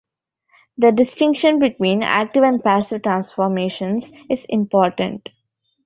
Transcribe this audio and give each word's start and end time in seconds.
The 0.79 0.91
distinction 0.91 1.59
between 1.59 2.01
active 2.01 2.41
and 2.41 2.63
passive 2.63 3.03
transformations 3.03 4.11
is 4.31 4.43
important. 4.49 5.29